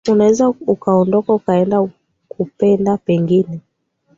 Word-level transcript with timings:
Unaweza 0.09 0.49
ukaondoka, 0.49 1.33
ukaenda 1.33 1.89
kupenda 2.27 2.97
pengine 2.97 3.59